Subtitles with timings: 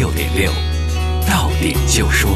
[0.00, 0.50] 六点六，
[1.28, 2.30] 到点就说，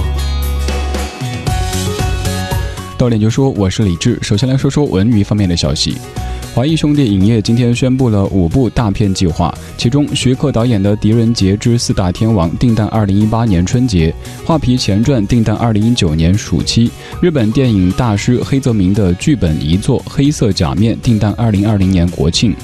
[2.99, 4.19] 到点就说，我是李志。
[4.21, 5.97] 首先来说说文娱方面的消息。
[6.55, 14.15] 华谊兄弟影业今天宣布了五部大片计划，其中徐克导演的《狄仁杰之四大天王》定档二零一八年春节，
[14.47, 16.91] 《画皮前传》定档二零一九年暑期，
[17.23, 22.55] 日本电影大师黑泽明的剧本遗作《黑色假面》定档二零二零年国庆。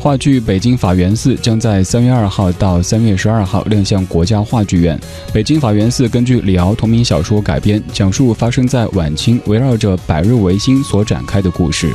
[0.00, 4.96] 话剧《北京法源寺》将在三月二号到三月十二号亮相国家话剧院。
[5.32, 11.92] 《北京法源寺》根据李敖同名小说改编，讲述发生在晚清、围绕着百日维新所展开的故事。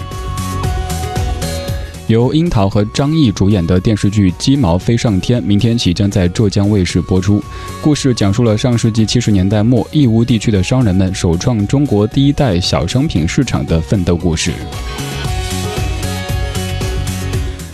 [2.08, 7.42] 由樱桃和张译主演的电视剧《鸡毛飞上天》明天起将在浙江卫视播出。
[7.82, 14.52] 故事讲述了上世纪七十年代末义乌地区的商人们首创中国第一代小商品市场的奋斗故事。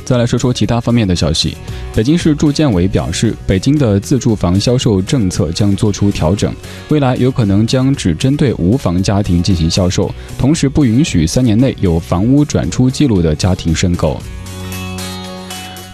[0.10, 1.56] 再来说说其他方面的消息。
[1.94, 6.52] 北京市住建委表示，北京的自住房销售政策将做出调整，
[6.90, 14.20] 未来有可能将只针对无房家庭进行销售，同时不允许三年内有房屋转出记录的家庭申购。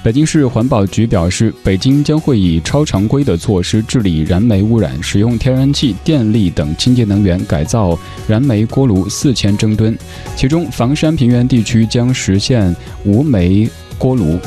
[0.02, 8.00] 北京市环保局表示，北京将会以超常规的措施治理燃煤污染，使用天然气、电力等清洁能源改造
[8.30, 9.94] 燃煤锅炉四千蒸吨，
[10.38, 12.74] 其中房山平原地区将实现
[13.04, 13.70] 无煤。
[13.98, 14.40] 锅炉。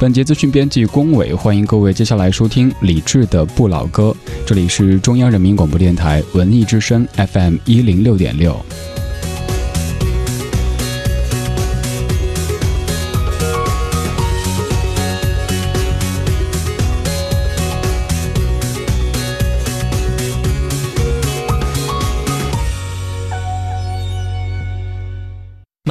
[0.00, 4.14] 本节资讯编辑龚伟，欢迎各位接下来收听李志的不老歌。
[4.46, 8.56] 这里是中央人民广播电台文艺之声 FM 一零六点六。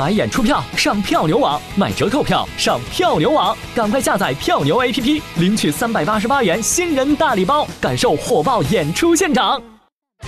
[0.07, 9.62] 买演出票上票牛网，买折扣票上票牛网，赶快下载票牛 APP，领取三百八十八元新人大礼包，感受火爆演出现场。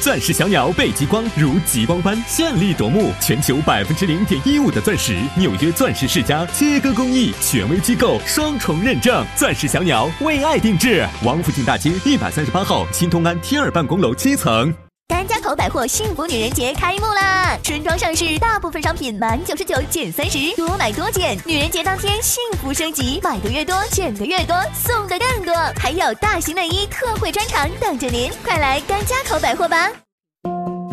[0.01, 11.07] 钻石小鸟被极光如极光般绚丽夺目，全球百分之零点一五的钻石，纽约钻石世家切割工艺，权威机构双重认证，钻石小鸟为爱定制。
[11.23, 14.88] 王府井大街一百三十八号新通安 T 二办公楼七层。
[15.09, 17.57] 甘家口百货幸福女人节开幕啦！
[17.63, 21.35] 春装上市，大部分商品满九十九减三十，多买多减。
[21.47, 28.31] 女人节当天幸福升级，买的越多，减的越多，送的更多，还有大型内衣特惠专场等着您！
[28.43, 29.89] 快来甘家口百货吧！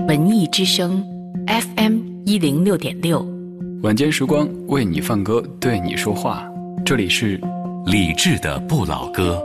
[0.09, 1.05] 文艺之声
[1.47, 3.23] ，FM 一零六点六，
[3.83, 6.43] 晚间时光为你放歌，对你说话，
[6.87, 7.39] 这里是
[7.85, 9.45] 理智的不老歌。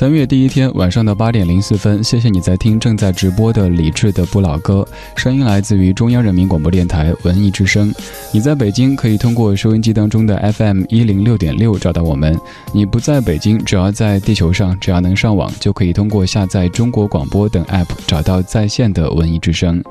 [0.00, 4.82] 三月第一天晚上的八点零四分，谢谢你在听正在直播的李志的不老歌，
[5.14, 7.94] 声音来自于中央人民广播电台文艺之声。
[8.32, 12.34] 你在北京可以通过收音机当中的 FM 一零六点六找到我们；
[12.72, 19.84] 你不在北京，只要在地球上，只要能上网，就可以通过下载中国广播等 App 找到在线的文艺之声。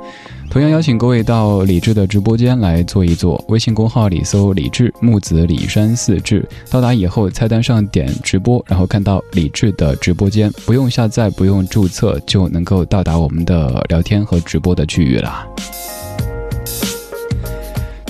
[0.50, 15.46] 同样邀请各位到李志的直播间来坐一坐，微信公号里搜“李志木子李山四志”，到达以后菜单上点直播，然后看到李志的直播间，不用下载，不用注册，就能够到达我们的聊天和直播的区域了。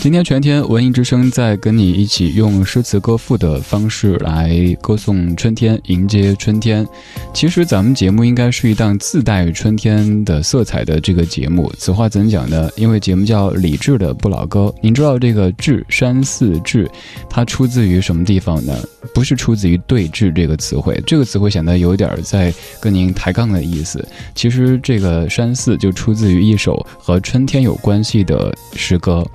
[0.01, 6.87] 今天全天文艺之声在跟你一起用诗词歌赋的方式来歌颂春天，迎接春天。
[7.33, 11.69] 其实咱们节目应该是一档自带春天的色彩的这个节目。
[11.77, 12.69] 此话怎讲呢？
[12.77, 14.73] 因为节目叫李志的不老歌。
[14.81, 16.89] 您知道这个“志”山寺志，
[17.29, 18.73] 它出自于什么地方呢？
[19.13, 24.07] 不是出自于“对峙”这个词汇，这个词汇显得有点在跟您抬杠的意思。
[24.33, 29.29] 其实这个山寺就出自于一首和春天有关系的诗歌。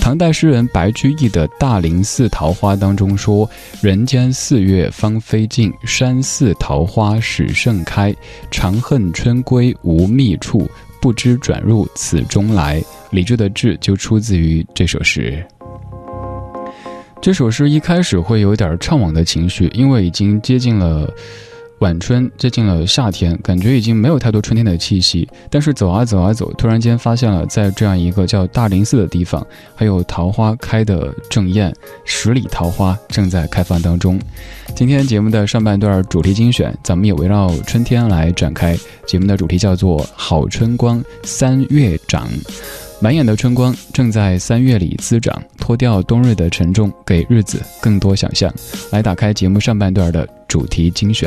[0.00, 3.48] 唐代诗人白居易的《大林寺桃花》当中说
[3.80, 8.12] ：“人间四月芳菲尽，山寺桃花始盛开。
[8.50, 10.68] 长恨春归无觅处，
[11.00, 12.82] 不知转入此中来。”
[13.12, 15.46] 李治的“治”就出自于这首诗。
[17.20, 21.08] 这首诗一开始会有点怅惘的情绪，因为已经接近了。
[21.80, 25.26] 晚春接近了夏天，感觉已经没有太多春天的气息。
[25.50, 29.44] 但是走啊走啊走，突然间发现了在这样一个叫大林寺的地方，
[29.74, 31.74] 还有桃花开的正艳，
[32.04, 34.20] 十里桃花正在开放当中。
[34.74, 38.78] 今天节目的上半段主题精选，咱们也围绕春天来展开。
[39.06, 42.28] 节目的主题叫做“好春光三月长”，
[43.00, 48.52] 满眼的春光正在三月里滋长，脱掉冬日的沉重，给日子更多想象。
[48.90, 51.26] 来打开节目上半段的主题精选。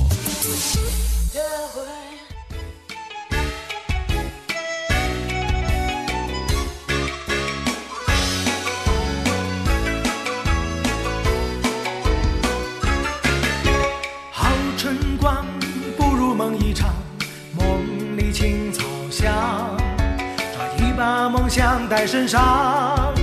[21.21, 23.13] 把梦想带身上，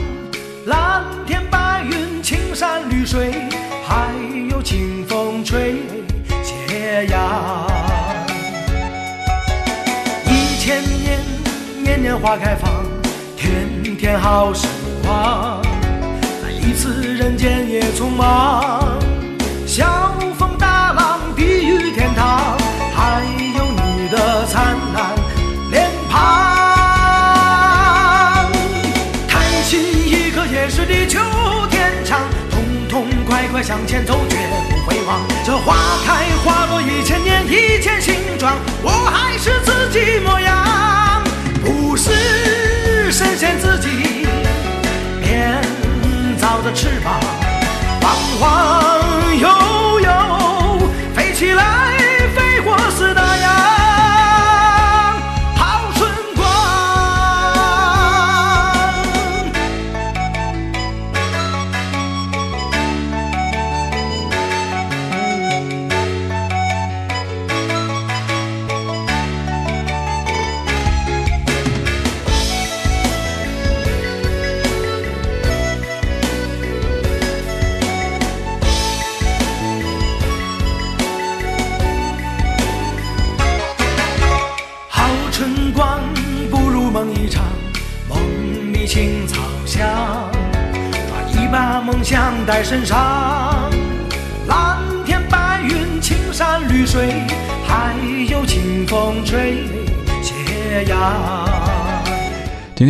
[0.67, 3.49] 蓝天白云、青山绿水，
[3.85, 4.15] 还
[4.49, 5.83] 有清风吹
[6.45, 7.67] 斜阳。
[10.27, 11.19] 一千年，
[11.83, 12.71] 年年花开放，
[13.37, 14.69] 天天好时
[15.03, 15.61] 光。
[16.41, 18.97] 再一次，人间也匆忙，
[19.67, 22.57] 小风大浪，地狱天堂，
[33.59, 34.37] 快向前走，绝
[34.71, 35.21] 不回望。
[35.45, 35.75] 这花
[36.07, 41.25] 开花落一千年，一千形状，我还是自己模样。
[41.65, 43.88] 不是神仙自己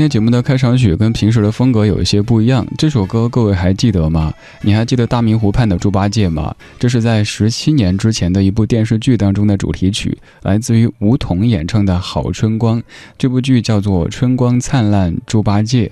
[0.08, 2.66] 天节目的开场曲跟平时的风格有一些不一样。
[2.78, 4.32] 这首歌各位还记得吗？
[4.62, 6.54] 你还记得大明湖畔的猪八戒吗？
[6.78, 12.80] 这是在十七年之前的一部电视剧当中的主题曲，来自于吴彤演唱的《好春光》。
[13.18, 15.84] 这部剧叫做《春光灿烂猪八戒》。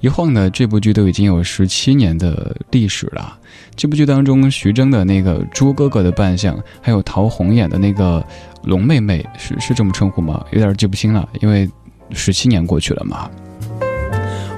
[0.00, 3.36] 一晃呢，这部剧都已经有十七年的历史了。
[3.74, 8.24] 这部剧当中，徐峥的那个猪哥哥的扮相，还有陶虹演的那个
[8.62, 10.46] 龙妹妹，是是这么称呼吗？
[10.52, 11.68] 有点记不清了，因为
[12.12, 13.28] 十七年过去了嘛。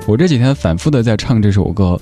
[0.06, 2.00] 我这几天反复的在唱这首歌。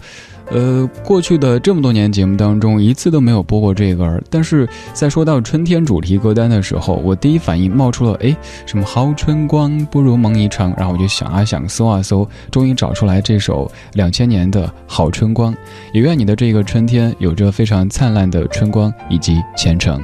[0.51, 4.19] 呃，过去的这么多年节目当中，一次都没有播过这歌。
[4.31, 10.73] 但是在说到春天主题歌单的时候，我第一反应冒出了哎，什么好春光不如梦一场。
[10.79, 15.55] 然后我就想啊想，搜啊搜，终于找出来这首两千年的好春光。
[15.93, 20.01] 也愿你的这个春天有着非常灿烂的春光以及前程。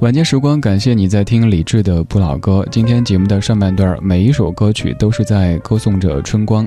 [0.00, 2.66] 晚间时光，感谢你在听李志的不老歌。
[2.70, 6.66] 今天节目的上半段，每一首歌曲都是在歌颂着春光。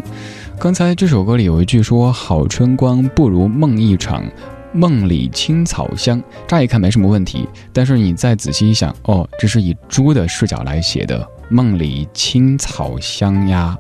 [0.60, 4.24] 刚才这首歌里有一句说：“好春光不如梦一场，
[4.72, 11.28] 梦里青草香。”乍一看没什么问题，但是你再仔细一想，哦，这是以猪的视角来写的。
[11.50, 13.75] 梦里青草香呀。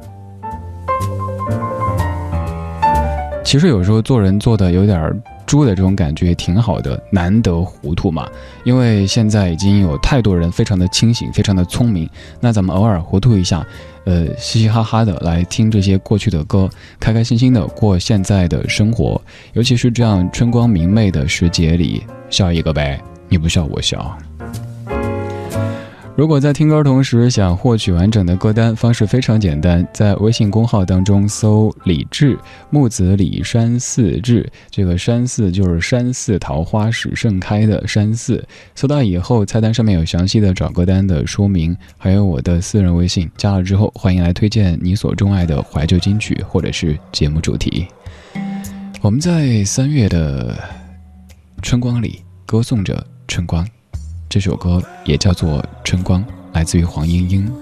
[3.43, 5.21] 其实有时候做人做的有点
[5.53, 8.27] 猪的这种感觉挺好的，难得糊涂嘛。
[8.63, 13.63] 因为现在已经有太多人非常的清醒，非常的聪明，那咱们偶尔糊涂一下，
[14.05, 16.67] 呃，嘻嘻哈哈的来听这些过去的歌，
[16.99, 19.21] 开开心心的过现在的生活。
[19.53, 24.17] 尤其是这样春光明媚的时节里，笑一个呗，你不笑我笑。
[26.15, 32.37] 如果在听歌同时想获取完整的歌单，方式非常简单，在微信公号当中搜“李志
[32.69, 38.45] 木子李山寺志”，这个山寺就是山寺桃花始盛开的山寺。
[38.75, 47.87] 搜到以后，菜单上面有详细的找歌单的说明，还有我的私人微信，加了之后欢迎来推荐你所钟爱的怀旧金曲或者是节目主题。
[49.01, 50.55] 我们在三月的
[51.63, 53.67] 春光里歌颂着春光。
[54.33, 56.19] 这首歌也叫做《春光》，
[56.53, 57.53] 来自于黄莺莺。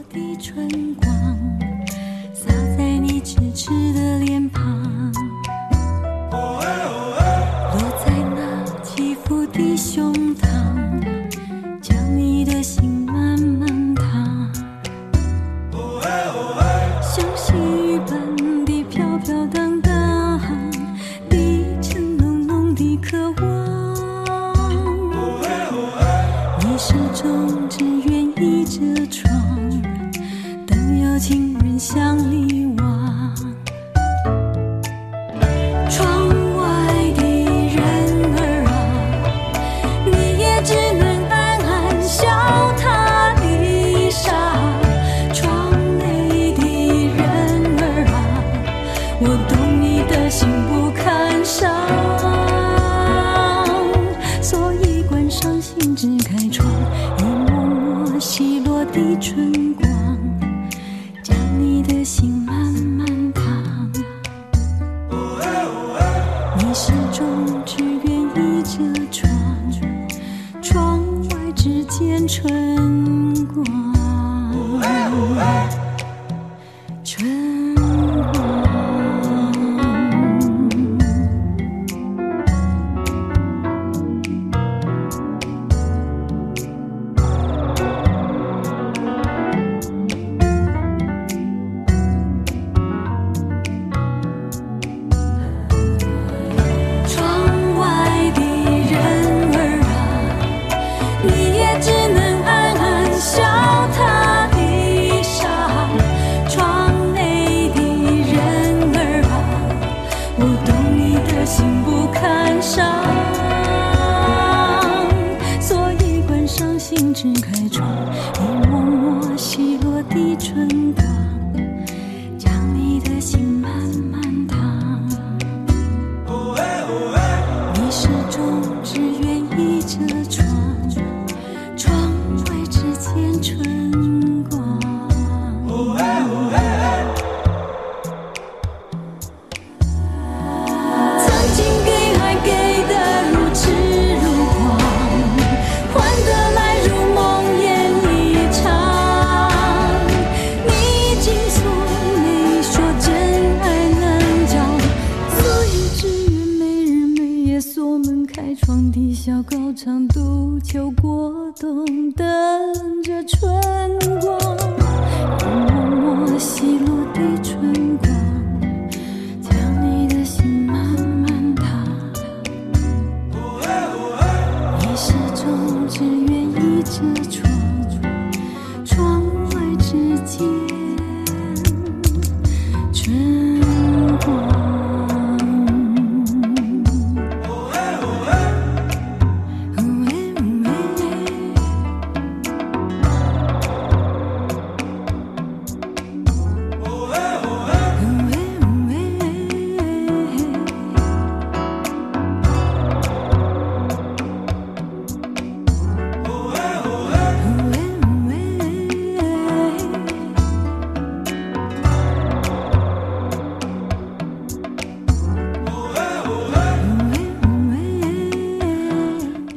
[31.94, 32.61] 乡里。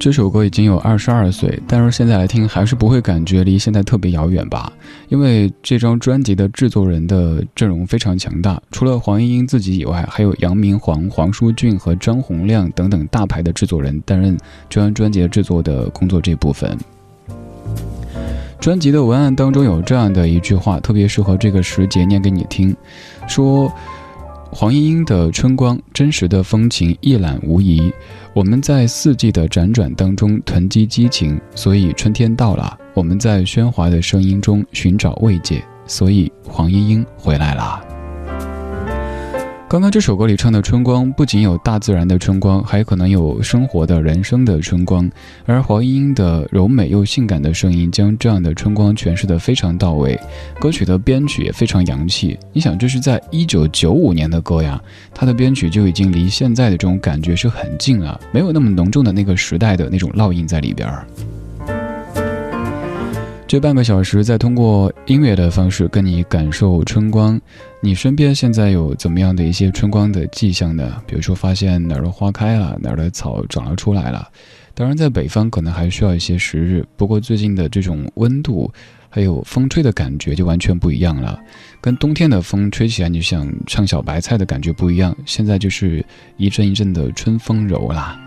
[0.05, 4.71] 这首歌已经有二十二岁，但是现在来听还是不会感觉离现在特别遥远吧？
[5.09, 14.37] 因为这张专辑的制作人的阵容非常强大，除了黄莺莺自己以外，还有杨明煌、黄舒骏和张洪亮等等大牌的制作人担任
[14.69, 16.77] 这张专辑制作的工作这部分。
[18.61, 22.77] 专辑的文案当中有这样的一句话，特别适合这个时节念给你听，
[23.27, 23.73] 说。
[24.57, 27.93] 黄莺莺的春光，真实的风情一览无遗。
[28.33, 32.79] 我们在四季的辗转当中囤积激情，所以春天到了。
[32.95, 37.94] 我们在喧哗的声音中寻找慰藉，所以黄莺莺回来了。
[39.75, 45.11] 刚刚这首歌里唱的春光，不仅有大自然的春光，还可能有生活的人生的春光。
[45.47, 50.17] 而黄莺莺的柔美又性感的声音，将这样的春光诠释得非常到位。
[50.61, 52.39] 歌曲的编曲也非常洋气。
[52.53, 54.81] 你想，这是在一九九五年的歌呀，
[55.13, 61.05] 它的编曲就已经离现在的这种感觉是很近了，没有那么浓重的那个时代的那种烙印在里边儿。
[63.47, 67.41] 这半个小时，再通过音乐的方式跟你感受春光。
[67.81, 71.01] 你身边现在有怎么样的一些春光的迹象呢？
[71.07, 74.29] 比如说，发现哪儿的花开了，哪儿的草长了出来了。
[74.73, 76.85] 当然，在北方可能还需要一些时日。
[76.97, 78.73] 不过，最近的这种温度，
[79.11, 81.39] 还有风吹的感觉就完全不一样了，
[81.83, 85.15] 跟冬天的风吹起来，你像唱小白菜的感觉不一样。
[85.27, 86.05] 现在就是
[86.39, 88.19] 一阵一阵的春风柔啦。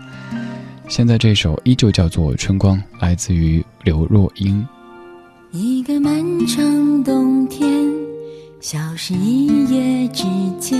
[0.86, 4.66] 现在这首依旧叫做《春光》，来自于刘若英。
[5.50, 7.66] 一个漫长冬天，
[8.60, 10.24] 消失一夜之
[10.60, 10.78] 间，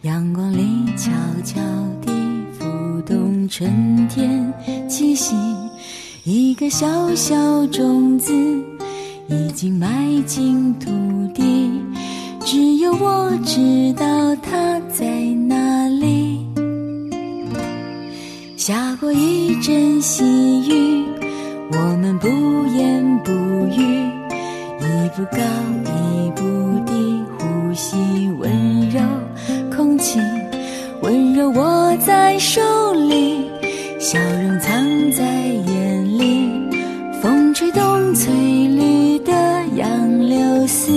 [0.00, 1.10] 阳光里悄
[1.44, 1.60] 悄
[2.00, 2.10] 地
[2.58, 2.64] 浮
[3.02, 4.50] 动春天
[4.88, 5.34] 气息。
[6.24, 8.32] 一个小小种子
[9.28, 10.90] 已经埋进土
[11.34, 11.70] 地，
[12.40, 15.06] 只有我知道它在
[15.46, 16.46] 哪里。
[18.56, 20.24] 下过一阵细
[20.66, 21.15] 雨。
[21.72, 22.28] 我们不
[22.68, 23.80] 言不语，
[24.80, 25.38] 一步高
[25.84, 26.42] 一步
[26.86, 29.00] 低，呼吸温柔
[29.74, 30.20] 空气，
[31.02, 32.60] 温柔握在手
[32.94, 33.50] 里，
[33.98, 36.50] 笑容藏在眼里，
[37.20, 39.32] 风吹动翠绿的
[39.74, 40.92] 杨柳丝，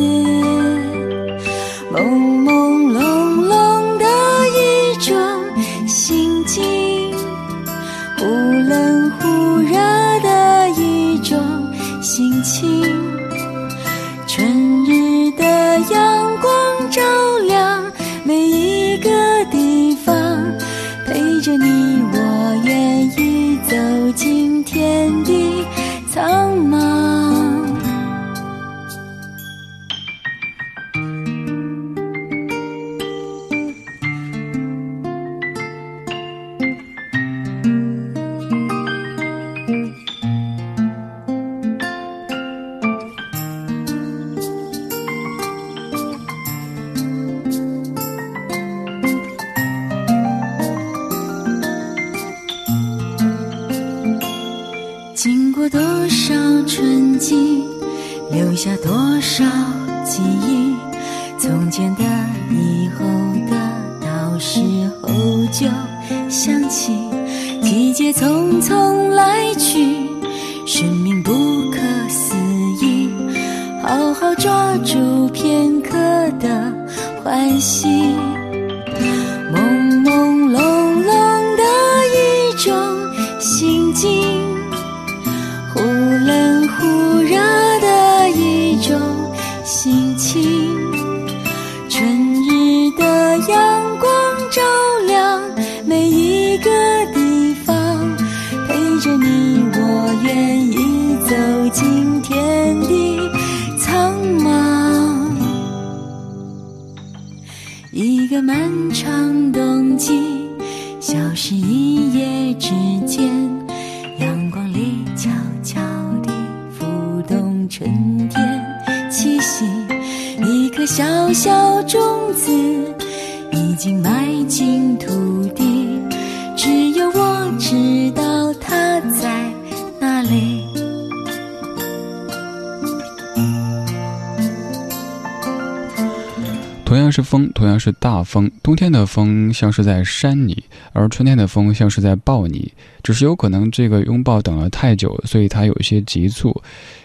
[136.89, 138.49] 同样是风，同样是大风。
[138.63, 142.73] 冬天的风像是在扇你，而春天的风像是在抱你。
[143.03, 146.51] 只是有可能这个拥抱等了太久，所以它有一些急促，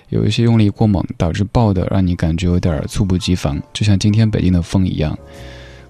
[0.08, 3.60] 有一些用力过猛，导致抱的让你感觉有点猝不及防。
[3.74, 5.18] 就像今天北京的风一样。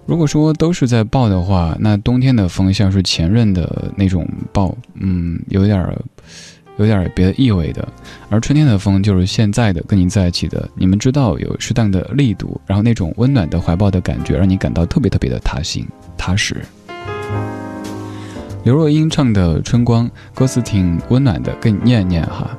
[0.07, 5.97] 如果说都是在抱的话，那冬天的风像是前任的那种抱，嗯，有点儿。
[6.77, 7.87] 有点别的意味的，
[8.29, 16.57] 而春天的风就是现在的跟你在一起的，你们知道有适当的力度，然后那种温暖的怀抱的感觉，让你感到特别特别的踏心踏实。
[18.65, 22.57] 刘若英唱的《春光》，歌词挺温暖的，跟你念念哈。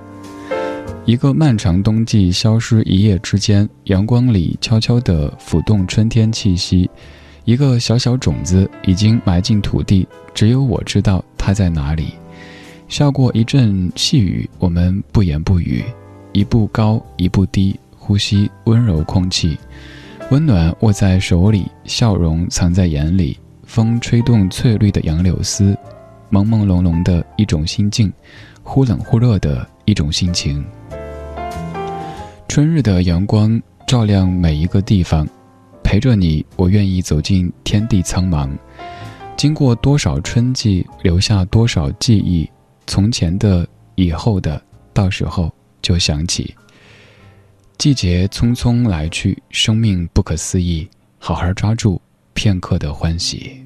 [1.04, 6.90] 一个漫长冬季消失一夜之间，阳光里悄悄地浮动春天气息。
[7.44, 12.14] 一个小小种子已经埋进土地，只有我知道它在哪里。
[12.88, 15.84] 下过一阵细雨，我们不言不语，
[16.34, 19.58] 一步高，一步低，呼吸温柔空气，
[20.30, 23.38] 温暖握在手里，笑容藏在眼里。
[23.66, 25.76] 风吹动翠绿的杨柳丝，
[26.32, 28.14] 朦朦胧胧的一种心境，
[28.62, 30.64] 忽冷忽热的一种心情。
[32.48, 35.28] 春日的阳光照亮每一个地方。
[35.84, 38.50] 陪着你，我愿意走进天地苍茫。
[39.38, 42.50] 经过多少春季，留下多少记忆。
[42.88, 44.62] 从前的，以后的，
[44.94, 46.56] 到时候就想起。
[47.78, 50.88] 季节匆匆来去，生命不可思议。
[51.18, 52.00] 好好抓住
[52.34, 53.60] 片刻的欢喜。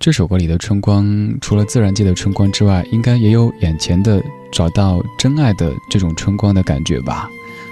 [0.00, 1.06] 这首歌里的春光，
[1.40, 7.28] 除了自然界的春光之外，应该也有眼前的找到真爱的这种春光的感觉吧。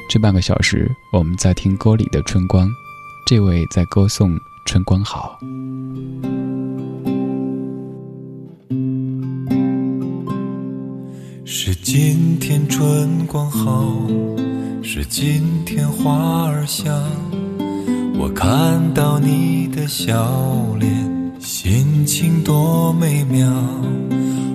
[0.09, 2.71] 这半个小时，我们在听歌里的春光，
[3.27, 5.39] 这位在歌颂春光好。
[11.55, 13.87] 是今天春光好，
[14.83, 16.91] 是今天花儿香，
[18.19, 20.91] 我看到你的笑脸，
[21.39, 23.47] 心情多美妙。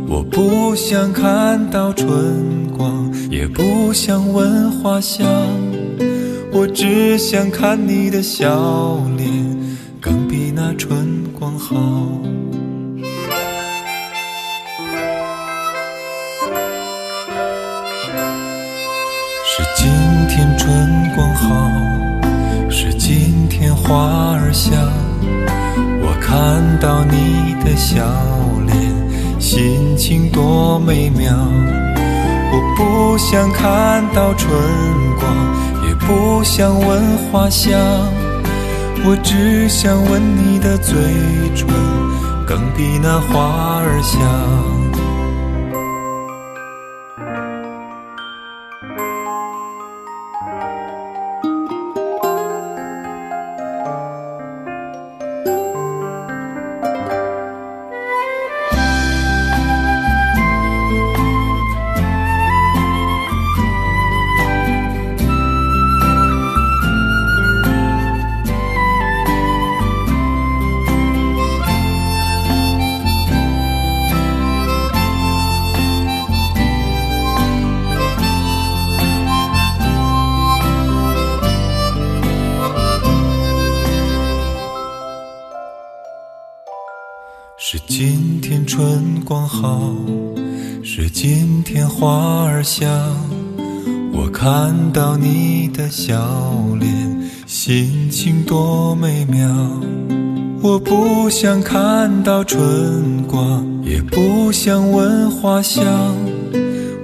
[0.08, 5.24] 我不想看到春光，也不想闻花香，
[6.52, 9.30] 我只想看你的笑脸，
[10.02, 11.78] 更比那春光好。
[21.18, 21.50] 光好，
[22.70, 24.72] 是今天花儿香，
[26.00, 28.06] 我看到你的笑
[28.68, 28.78] 脸。
[29.40, 31.34] 心情多美妙，
[32.52, 34.52] 我不想看到春
[35.20, 35.28] 光，
[35.88, 37.02] 也不想闻
[37.32, 37.80] 花香，
[39.04, 40.96] 我只想吻你的嘴
[41.56, 41.68] 唇，
[42.46, 44.77] 更比那花儿香。
[96.08, 96.16] 笑
[96.80, 96.90] 脸，
[97.46, 99.46] 心情多美妙。
[100.62, 105.84] 我不想看到春光，也不想闻花香，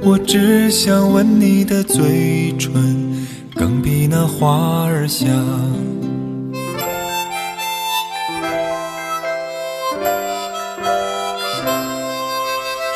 [0.01, 2.71] 我只想吻你的嘴唇，
[3.55, 5.27] 更比那花儿香。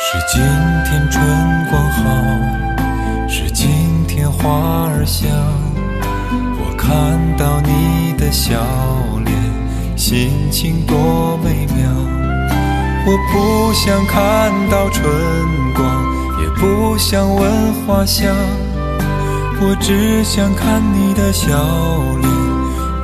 [0.00, 0.42] 是今
[0.86, 1.22] 天春
[1.70, 3.68] 光好，是今
[4.06, 5.28] 天花儿香。
[6.88, 6.96] 看
[7.36, 8.58] 到你的笑
[9.22, 9.36] 脸，
[9.94, 11.84] 心情多美妙。
[13.04, 15.04] 我不想看到春
[15.74, 15.84] 光，
[16.40, 18.34] 也不想闻花香，
[19.60, 21.50] 我只想看你的笑
[22.22, 22.32] 脸，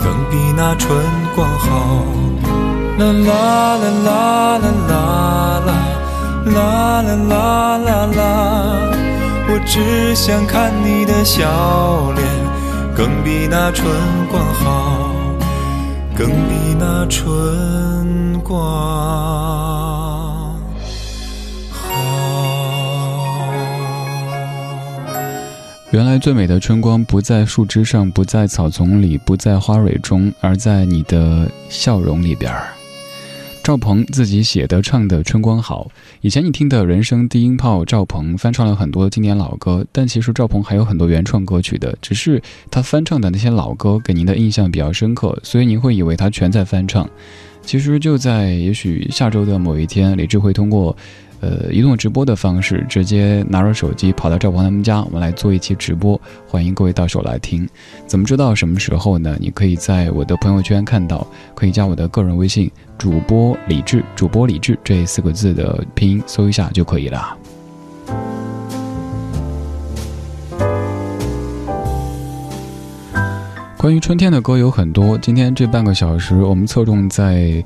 [0.01, 0.97] 更比那春
[1.37, 2.07] 光好。
[2.97, 4.95] 啦啦啦啦啦啦
[5.67, 5.71] 啦。
[6.47, 8.23] 啦啦啦啦啦，
[9.47, 11.43] 我只想看你的笑
[12.17, 12.25] 脸，
[12.97, 13.93] 更比那春
[14.31, 15.11] 光好，
[16.17, 20.57] 更比那春光好。
[25.91, 32.69] 原来最美的春光不在树枝上，不在草丛里，不在花蕊中，而在你的笑容里边儿。
[33.65, 47.09] 赵鹏自己写的唱的《春光好》，以前你听的人生低音炮，赵鹏翻唱了很多经典老歌，但其实赵鹏还有很多原创歌曲的，只是他翻唱的那些老歌给您的印象比较深刻，所以您会以为他全在翻唱。
[47.63, 50.95] 其实就在也许下周的某一天，李志会通过。
[51.45, 57.69] 呃，移动直播的方式，直接拿着手机跑到赵鹏他们家，我们来做一期直播，欢迎各位到时候来听。
[58.07, 59.37] 怎么知道什么时候呢？
[59.39, 67.37] 你可以在我的朋友圈看到，可以加我的个人微信，主播李志，主播李志这四个字的拼音搜一下就可以了。
[73.77, 77.63] 关于春天的歌有很多，今天这半个小时我们侧重在。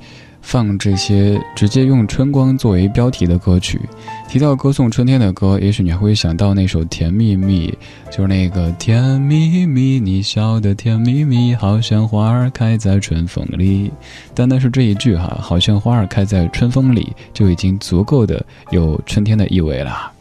[0.49, 3.79] 放这些直接用春光作为标题的歌曲。
[4.27, 7.69] 提到歌颂春天的歌，也许你还会想到那首《甜蜜蜜》，
[8.11, 13.93] 就是那个甜蜜蜜，你笑得甜蜜蜜，好像花儿开在春风里。
[14.35, 20.13] 单单是这一句哈，好像花儿开在春风里，就已经足够的有春天的意味了。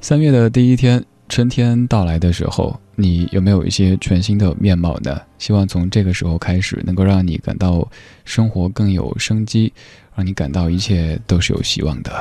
[0.00, 2.78] 三月的第一天，春天到来的时候。
[2.94, 5.18] 你有没有一些全新的面貌呢？
[5.38, 7.90] 希望从这个时候开始，能够让你感到
[8.26, 9.72] 生活更有生机，
[10.14, 12.12] 让你感到一切都是有希望的。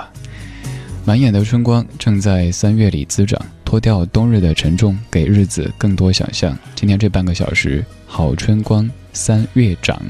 [1.04, 6.58] 满眼的春光正在三月里滋长，脱掉冬日的沉重，给日子更多想象。
[6.74, 10.02] 今天这半个小时，好春光，三月长。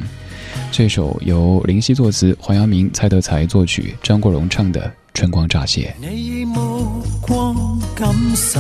[0.72, 4.80] 这首由林夕作词，黄阳明、蔡德才作曲，张国荣唱的
[5.14, 5.96] 《春光乍泄》。
[6.08, 8.60] 你以目光感受。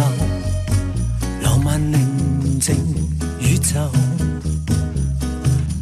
[1.42, 2.76] 浪漫宁静
[3.40, 3.90] 宇宙，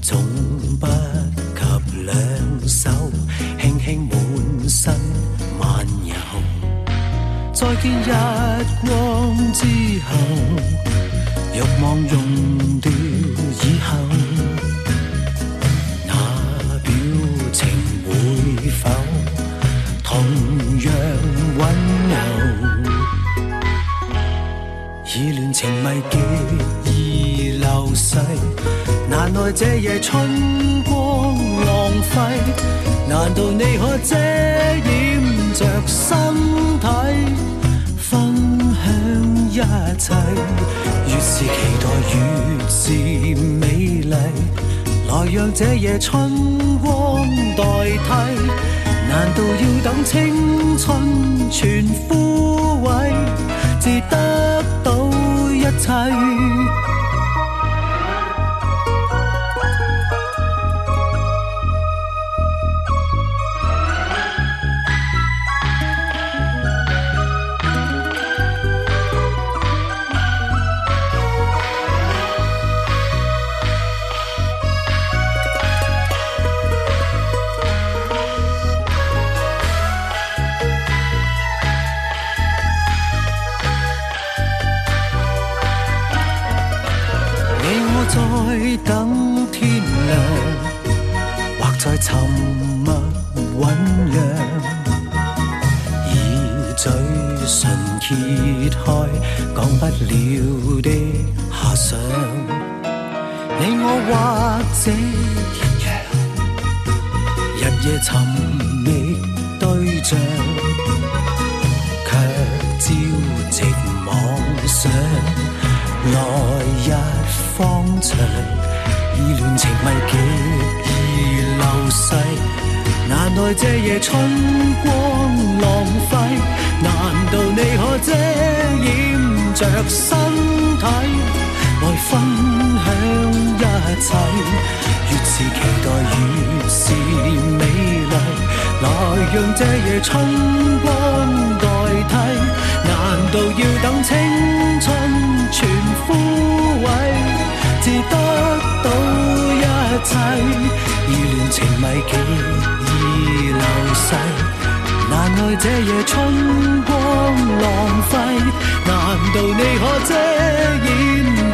[0.01, 0.23] 从
[0.79, 1.61] 不及
[2.05, 2.15] 两
[2.67, 2.89] 手
[3.59, 4.93] 轻轻满身
[5.59, 6.13] 漫游。
[7.53, 8.11] 再见日
[8.81, 9.65] 光之
[10.07, 10.15] 后，
[11.53, 12.89] 欲望用掉
[25.33, 26.17] 乱情迷，极
[26.85, 28.17] 易流逝。
[29.09, 32.19] 难耐这夜春光浪费。
[33.07, 35.21] 难道你可遮掩
[35.53, 36.15] 着身
[36.79, 36.85] 体，
[37.97, 38.33] 分
[39.51, 39.57] 享
[39.95, 40.13] 一切？
[41.07, 41.49] 越是期
[41.81, 42.15] 待，越
[42.69, 42.79] 是
[43.35, 43.65] 美
[44.03, 44.13] 丽。
[45.07, 47.27] 来让这夜春光
[47.57, 48.09] 代替。
[49.09, 53.11] 难道要等青春全枯萎，
[53.81, 54.28] 值得？
[55.89, 56.48] 一切。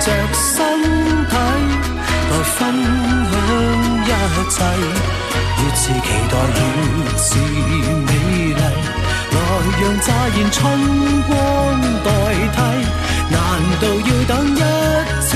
[0.06, 0.62] 着身
[1.26, 1.34] 体，
[2.30, 4.62] 来分享一切？
[5.58, 5.84] 越是期
[6.30, 6.60] 待，越
[7.18, 7.28] 是
[8.06, 8.10] 美
[8.54, 8.62] 丽。
[9.32, 9.36] 来
[9.82, 10.62] 让乍现春
[11.24, 11.34] 光
[12.04, 12.08] 代
[12.54, 12.58] 替，
[13.32, 13.36] 难
[13.82, 14.58] 道要等一
[15.28, 15.30] 千？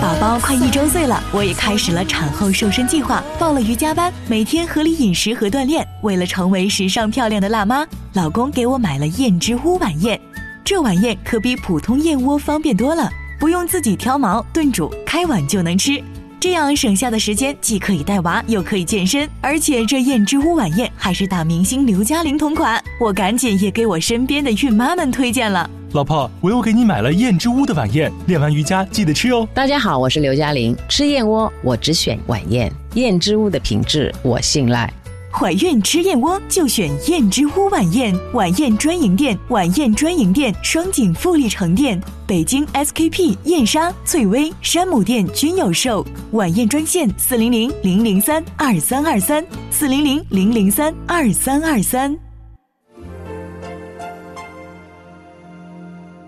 [0.00, 5.86] 宝宝快一周岁了，我也开始了产后瘦身计划，报了瑜伽班，每天合理饮食和锻炼。
[6.02, 10.18] 为了成为时尚漂亮的辣妈，老公给我买了燕之屋晚宴。
[10.64, 16.02] 这晚宴可比普通燕窝方便多了，不用自己挑毛炖煮，开碗就能吃。
[16.40, 25.68] 这样省下的时间，既可以带娃，又可以健身，而且这燕之屋晚宴还是大明星刘嘉玲同款，我赶紧也给我身边的孕妈们推荐了。
[25.92, 29.46] 老婆，我又给你买了燕之屋的晚宴，练完瑜伽记得吃哦。
[29.52, 34.90] 大家好，我是刘嘉玲，吃燕窝我只选晚宴，燕之屋的品质我信赖。
[35.38, 46.02] 怀孕吃燕窝就选燕之屋晚宴，晚宴专营店，晚宴专营店，双井富力城店、北京 SKP、燕莎、翠微、山姆店均有售。
[46.32, 52.10] 晚宴专线：四零零零零三二三二三，四零零零零三二三二三。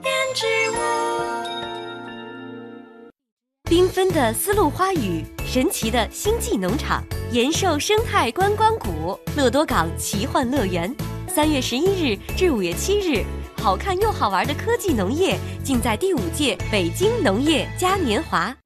[0.05, 0.68] 燕之
[3.71, 10.91] 缤纷的丝路花语，神奇的星际农场，延寿生态观光谷，乐多港奇幻乐园。
[11.27, 13.23] 三月十一日至五月七日，
[13.59, 18.57] 好看又好玩的科技农业尽在第五届北京农业嘉年华。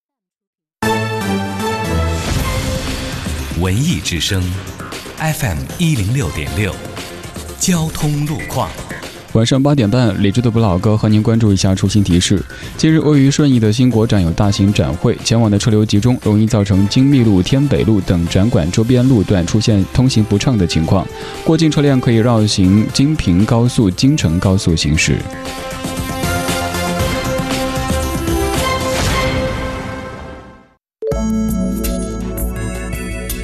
[3.61, 4.41] 文艺之声
[5.19, 6.73] ，FM 一零六点六，
[7.59, 8.71] 交通路况。
[9.33, 12.45] 晚上八点半，理智的不老哥和您关注一下出行提示。
[12.77, 21.07] 近日，位于顺义的新国展有大型展会，前往的车流集中，容易造成京密路、天北路等展馆周边路段出现通行不畅的情况。
[21.45, 25.17] 过境车辆可以绕行京平高速、京承高速行驶。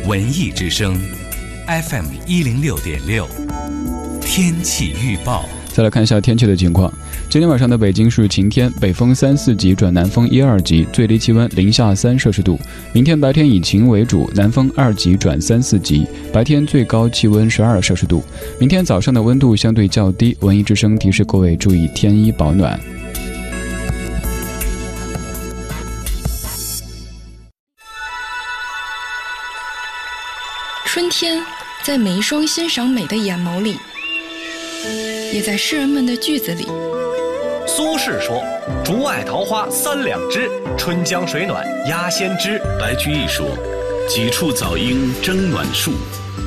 [0.06, 1.00] 文艺之声
[1.66, 3.26] ，FM 一零六点六，
[4.20, 5.48] 天气预报。
[5.72, 6.92] 再来看一下天气的情况。
[7.30, 12.58] 今天晚上的北京是晴天，北风三四级转南风一二级，最低气温零下三摄氏度。
[12.92, 18.24] 明天白天以晴为主，南风二级转三四级，白天最高气温十二摄氏度。
[18.58, 22.78] 明天早上的温度相对较低，文艺之声提示各位注意添衣保暖。
[30.84, 31.40] 春天，
[31.84, 33.76] 在每一双欣赏美的眼眸里。
[35.38, 36.66] 也在诗人们的句子里。
[37.64, 38.42] 苏轼说
[38.84, 43.46] ：“竹外桃花三两枝，春江水暖鸭先知。”白居易说
[44.10, 45.92] ：“几处早莺争暖树，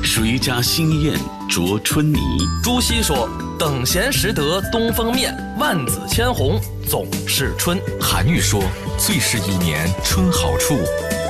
[0.04, 1.14] 谁家新燕
[1.48, 2.18] 啄春泥。”
[2.62, 3.26] 朱熹说
[3.58, 8.60] ：“等闲识得东风面，万紫千红总是春。”韩愈说
[9.00, 10.76] ：“最是一年春好处，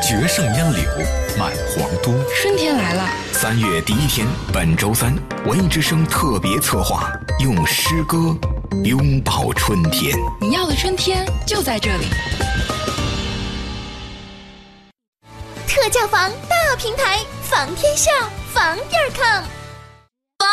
[0.03, 0.83] 绝胜烟柳
[1.38, 3.09] 满皇都。”春天来了。
[3.33, 8.37] 三月第一天，本周三，文艺之声特别策划，用诗歌
[8.85, 10.19] 拥抱春天。
[10.41, 12.07] 你要的春天就在这里。
[15.69, 18.11] 特价房大平台，房天下
[18.53, 19.45] 房点儿 com。
[20.38, 20.49] 房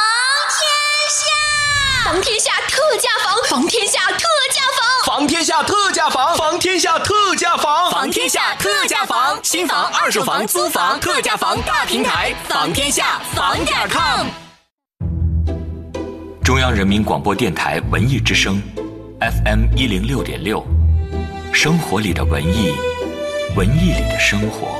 [0.54, 0.62] 天
[1.10, 4.62] 下，房天下特价房，房天下特价
[5.10, 11.60] 房，天下特价房，房天下特价房，房天下特价房，新房、二手房、租房、特价房。
[11.64, 14.28] 大平台，房天下房点儿 com。
[16.44, 18.62] 中央人民广播电台文艺之声
[19.20, 20.64] ，FM 一零六点六，
[21.52, 22.72] 生活里的文艺，
[23.58, 24.80] 文艺里的生活。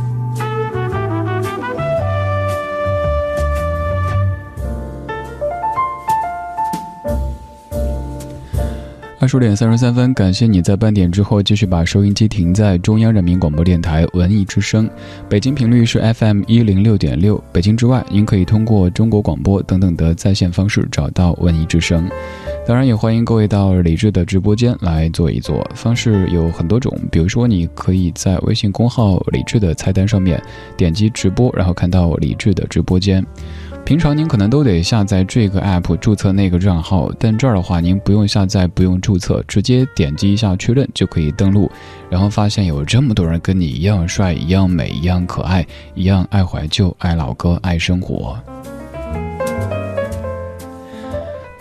[9.21, 14.89] 二十点三十三分，感谢你在半点之后继续把收音机停在中央人民广播电台文艺之声，
[15.29, 17.41] 北京频率是 FM 一零六点六。
[17.53, 22.09] 北京之外，您可以通过中国广播等等的在线方式找到文艺之声。
[22.65, 25.63] 当然，也欢迎各位到李智的直播间来坐一坐。
[25.75, 30.41] 方式有很多种，比如说，你可以在微信公号李智的菜单上面
[30.75, 33.23] 点击直播，然后看到李智的直播间。
[33.83, 41.69] 平常您可能都得下载这个 app 注册那个账号，但这儿的话您不用下载，不用注册，直接点击一下确认就可以登录。
[42.09, 48.39] 然后发现有这么多人跟你一样帅、一样美、一样可爱、一样爱怀旧、爱老歌、爱生活。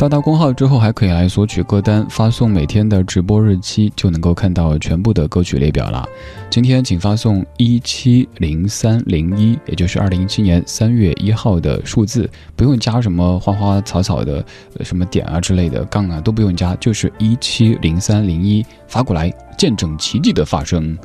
[0.01, 6.09] 到达公号之后，还可以来索取歌单，发送每天的直播日期，就能够看到全部的歌曲列表了。
[6.49, 12.27] 今天请发送一七零三零一，也就是二零一七年三月一号的数字，
[12.57, 14.43] 不用加什么花花草草的
[14.81, 20.97] 什么点啊之类的杠啊都不用加，就是一七零三零一发过来，见证奇迹的发生。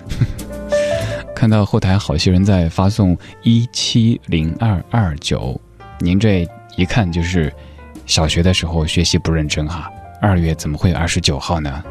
[1.35, 5.59] 看到后台好些人在发送一七零二二九，
[5.99, 7.51] 您这一看就是。
[8.05, 9.89] 小学的时候学习不认真哈，
[10.21, 11.83] 二月怎么会二十九号呢？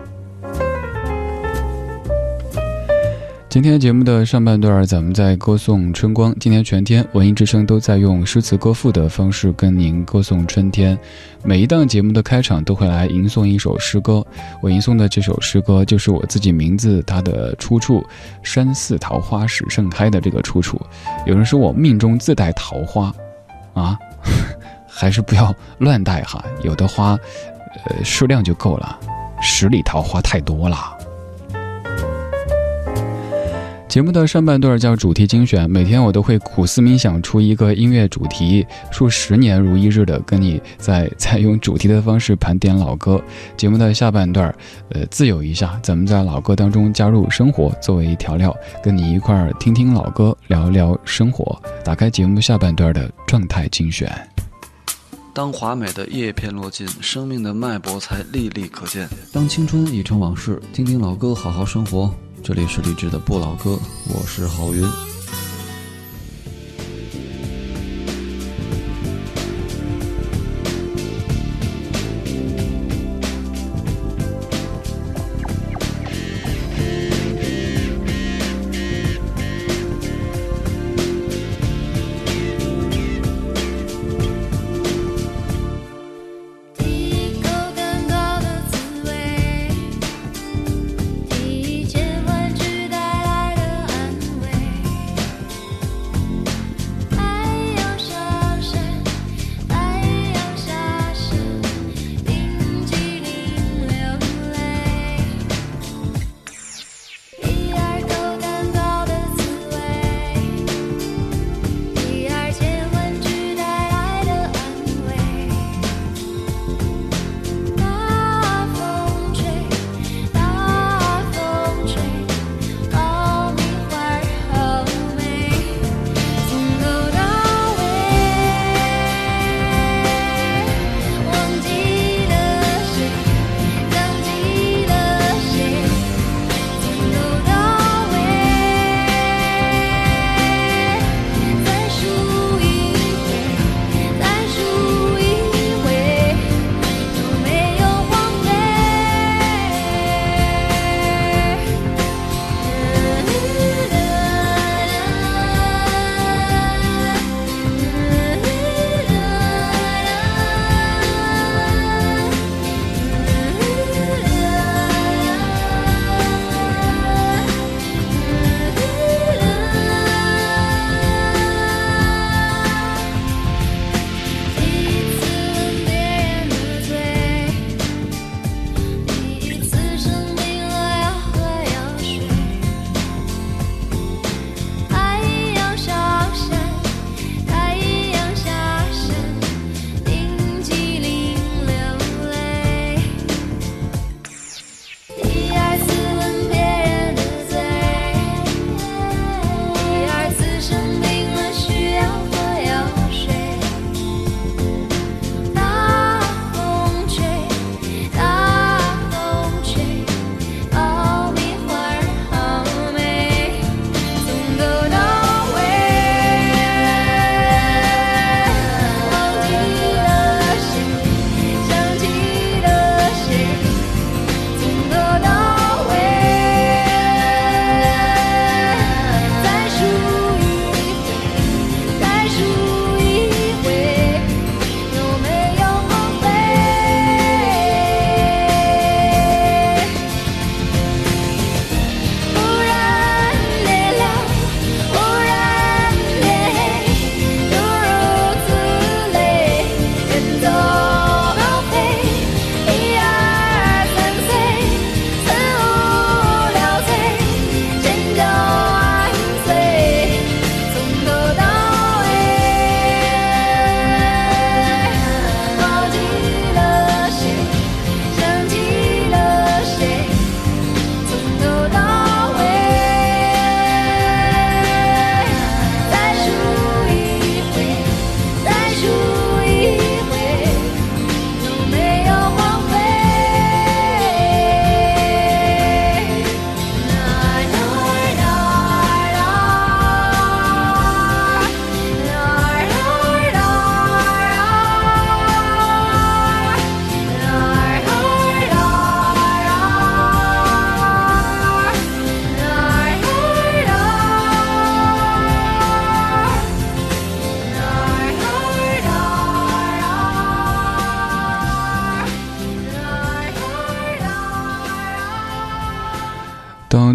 [3.48, 6.34] 今天节目的上半段，咱们在歌颂春光。
[6.40, 10.98] 今天全天文艺之声都在用诗词歌赋的方式跟您歌颂春天。
[11.44, 14.26] 每一档节目的开场都会来吟诵一首诗歌。
[14.60, 18.04] 我吟诵的这首诗歌就是我自己名字它的出处
[18.42, 20.80] “山寺桃花始盛开”的这个出处。
[21.24, 23.14] 有人说我命中自带桃花，
[23.72, 23.96] 啊。
[24.94, 27.18] 还是不要乱带哈，有的花，
[27.86, 28.98] 呃，数量就够了。
[29.42, 30.96] 十里桃花太多了。
[33.86, 43.22] 节目的上半段叫主题精选，每天我都会苦思冥想出一个音乐主题，数十年如一日的跟你在在用主题的方式盘点老歌。
[43.56, 44.52] 节目的下半段，
[44.88, 51.56] 呃，自由一下，咱们在老歌当中加入生活作为调料，跟你一块儿听听老歌，聊聊生活。
[51.84, 54.10] 打开节目下半段的状态精选。
[55.34, 59.08] 当华美的叶片落尽，生命的脉搏才历历可见。
[59.32, 62.14] 当青春已成往事，听听老歌，好好生活。
[62.40, 63.76] 这里是励志的不老歌，
[64.08, 65.13] 我是郝云。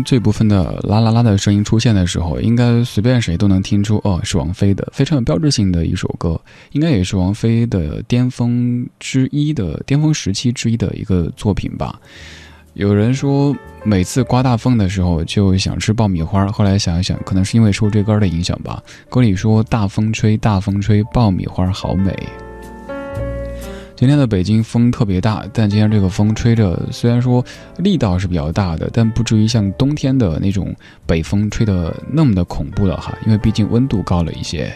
[0.09, 6.41] 这部分的啦啦啦的声音出现的时候，应该随便谁都能听出，哦，是王菲的，非常有标志性的一首歌，
[6.71, 12.01] 应该也是王菲的巅峰之一的巅峰时期之一的一个作品吧。
[12.73, 18.81] 有人说，每次刮大风的时候就想吃爆米花，后来想一想，可能是因为受这歌的影响吧。
[19.11, 22.17] 歌里说：“大风吹，大风吹，爆米花好美。”
[23.99, 27.43] 今天的北京风特别大，但今天这个风吹着，虽然说
[27.79, 30.73] 力道是比较大的，但不至于像冬天的那种
[31.05, 34.71] 北风吹得那么的恐怖了哈，因为毕竟温度高了一些。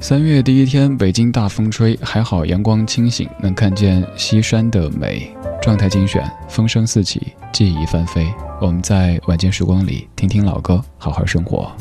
[0.00, 5.34] 三月第一天，北京大风吹，还好阳光清醒，能看见西山的美。
[5.62, 8.26] 状态精选，风声四起，记忆翻飞。
[8.60, 11.72] 我们在晚间时光里听听老歌，好好生活。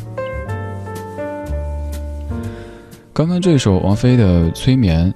[3.20, 5.14] 刚刚这首王菲的《催眠》，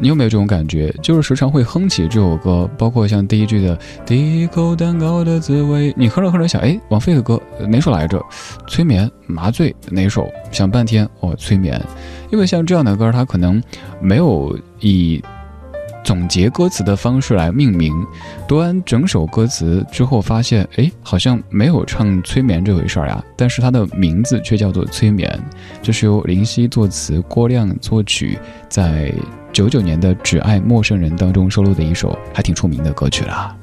[0.00, 0.92] 你有没有这种感觉？
[1.00, 8.20] 就是时常会哼起这首歌，包括像第一句的“第一口蛋糕的滋味”，你哼着哼着想，哎，王菲的歌哪首来着？
[8.66, 10.28] 催眠、麻醉哪首？
[10.50, 11.80] 想半天，哦，催眠。
[12.32, 13.62] 因为像这样的歌，它可能
[14.00, 15.22] 没有以。
[16.06, 17.92] 总结歌词的方式来命名，
[18.46, 23.24] 读完整首歌词之后，发现哎，好像没有唱催眠这回事儿呀。
[23.36, 25.28] 但是它的名字却叫做催眠，
[25.82, 28.38] 这是由林夕作词，郭亮作曲，
[28.68, 29.12] 在
[29.52, 33.55] 九九年的《只爱陌生人》当中收录的一首还挺出名的歌曲啦。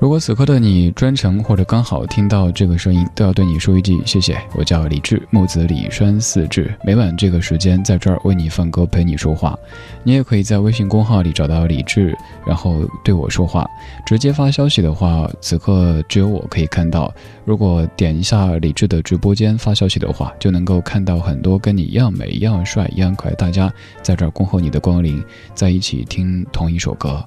[0.00, 4.34] 如果此刻的你专程或者刚好听到这个声音，都要对你说一句谢谢。
[4.56, 9.54] 我叫李志，木子李栓四志，每晚这个时间在这儿为你放歌，陪你说话。
[10.02, 13.68] 你也可以在微信公号里找到李志，然后对我说话。
[14.06, 17.12] 直接发消息的话，此刻只有我可以看到。
[17.44, 23.70] 如果点一下李志的直播间发消息的话，就能够看到很多跟你一样美、一样帅、一样可爱大家
[24.00, 25.22] 在这儿恭候你的光临，
[25.54, 27.22] 在一起听同一首歌。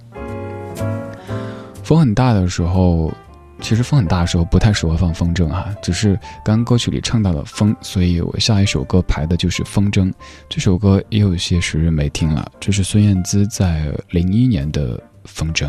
[1.84, 3.14] 风很大的时候，
[3.60, 5.68] 其实风很大的时候不太适合放风筝啊。
[5.82, 10.12] 只是刚歌曲里唱到了风，所以我下一首歌排的就是风筝。
[10.48, 15.68] 这首歌也有些时日没听了，这是孙燕姿在零一年的《风筝》。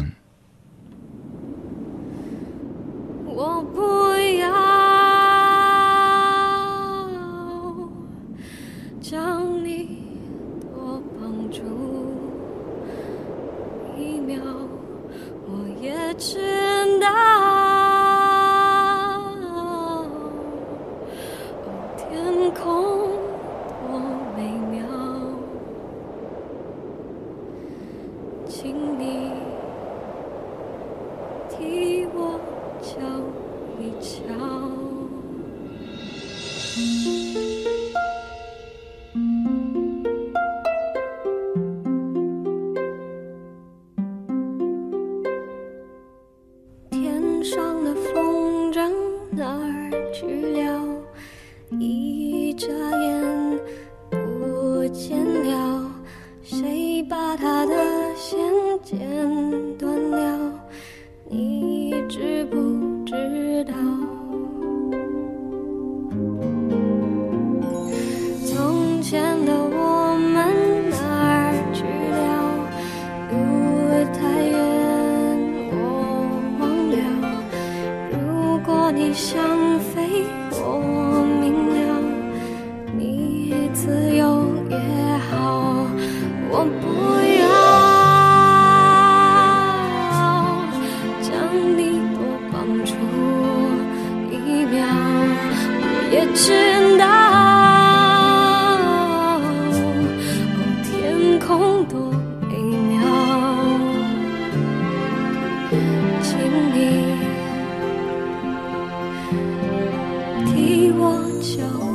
[111.15, 111.94] 多久？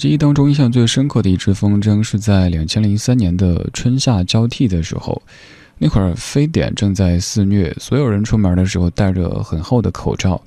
[0.00, 5.20] 记忆当中印象最深刻的一只风筝是在两千零三年的春夏交替的时候，
[5.76, 10.42] 那会儿非典正在肆虐，所有人出门的时候戴着很厚的口罩。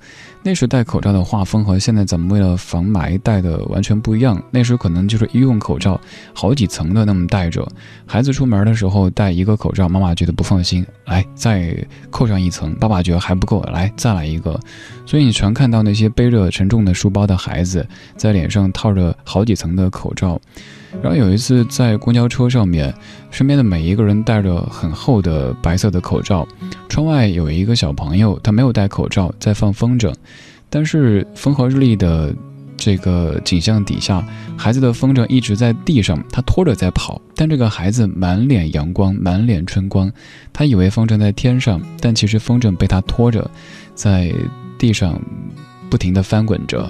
[0.46, 4.42] 那时戴口罩的画风和现在咱们为了防霾戴的完全不一样。
[4.52, 6.00] 那时候可能就是医用口罩，
[6.34, 7.66] 好几层的那么戴着。
[8.06, 11.74] 孩子出门的时候戴一个口罩，妈妈觉得不放心，来再
[12.10, 14.60] 扣上一层，爸爸觉得还不够，来再来一个。
[15.06, 17.88] 所以你常看到那些背着沉重的书包的孩子，
[18.18, 20.40] 在脸上套着好几层的口罩。
[21.02, 22.94] 然后有一次在公交车上面，
[23.32, 26.48] 身边的每一个人戴着很厚的白色的口罩，
[26.88, 30.14] 窗外有一个小朋友，他没有戴口罩，在放风筝，
[30.70, 32.34] 但是风和日丽的
[32.78, 34.26] 这个景象底下，
[34.58, 40.12] 孩子的风筝一直在地上，他拖着在跑，但这个孩子满脸阳光，满脸春光，
[40.54, 43.50] 他以为风筝在天上，但其实风筝被他拖着，
[43.94, 44.34] 在
[44.78, 45.20] 地上
[45.90, 46.90] 不停地翻滚着。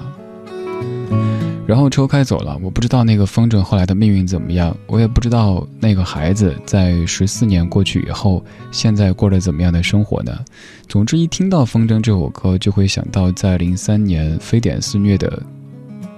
[1.66, 10.38] 然后车开走了，我不知道那个风筝后来的命运怎么样，我也不知道那个孩子在十四年过去以后，现在过着怎么样的生活呢？
[10.90, 15.42] 总之，一听到《风筝》这首歌，就会想到在零三年非典肆虐的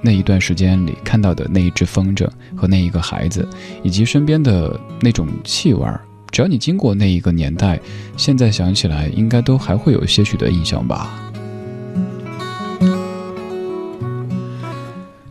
[0.01, 3.47] 那一段时间里看到的那一只风筝和那一个孩子，
[3.83, 6.01] 以及身边的那种气味儿。
[6.31, 7.79] 只要你经过那一个年代，
[8.17, 11.24] 现在想起来，应该都还会有些许的印象吧。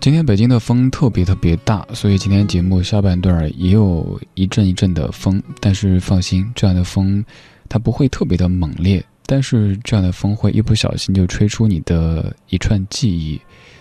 [0.05, 5.43] 今天北京的风特别特别大，所以今天节目下半段也有一阵一阵的风。
[5.63, 7.25] 但是放心，这样的风
[7.71, 13.41] 它不会特别的猛烈，但是这样的风会一不小心就吹出你的一串记忆，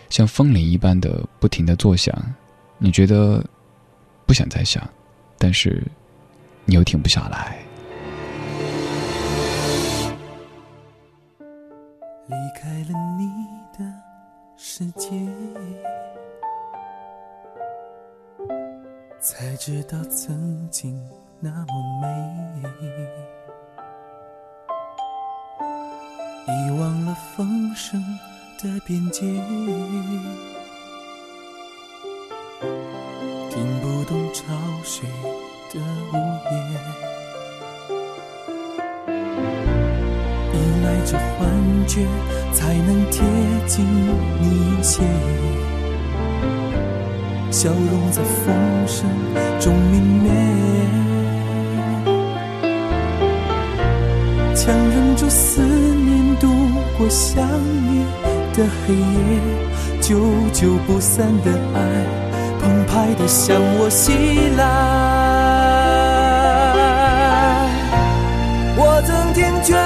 [0.09, 2.17] 像风铃一般的不停的作响。
[2.78, 3.45] 你觉得
[4.26, 4.82] 不想再想，
[5.38, 5.84] 但是
[6.63, 7.57] 你又停不下来。
[12.30, 13.28] 离开了你
[13.78, 13.93] 的
[14.55, 15.09] 世界，
[19.24, 21.01] 才知道曾经
[21.39, 21.65] 那么
[22.01, 22.07] 美。
[26.45, 28.03] 遗忘了风声
[28.61, 29.21] 的边界，
[33.49, 34.43] 听不懂潮
[34.84, 35.07] 水
[35.71, 35.80] 的
[36.11, 36.15] 呜
[36.51, 36.53] 咽。
[40.51, 40.53] 依
[40.84, 42.05] 赖着幻觉，
[42.51, 43.24] 才能贴
[43.67, 43.86] 近
[44.41, 45.01] 你一些。
[47.54, 48.51] 笑容在风
[48.88, 49.08] 声
[49.60, 50.32] 中泯灭，
[54.56, 56.47] 强忍住思念，度
[56.97, 58.04] 过想你
[58.58, 58.99] 的黑夜。
[60.01, 60.20] 久
[60.51, 61.80] 久不散的爱，
[62.60, 64.62] 澎湃的向我袭来。
[68.76, 69.78] 我曾听劝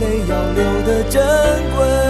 [0.00, 1.22] 泪要流的珍
[1.76, 2.05] 贵。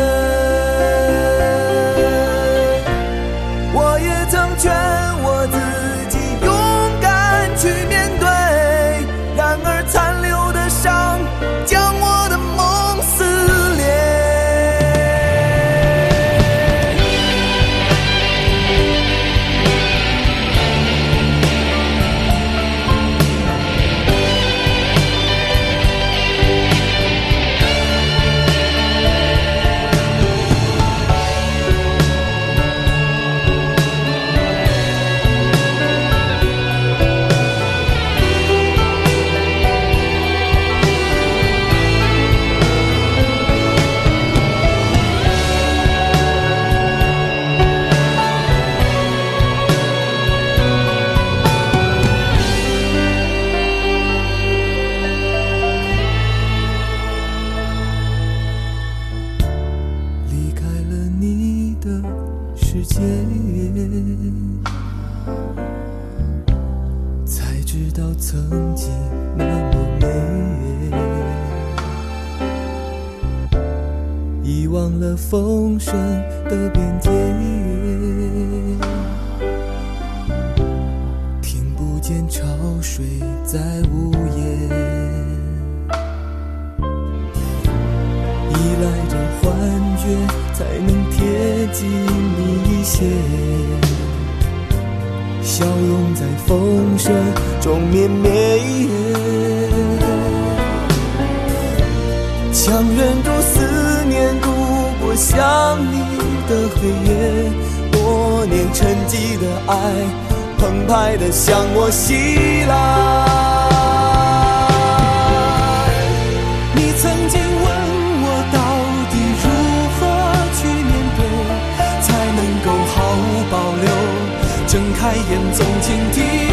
[125.80, 126.45] 倾听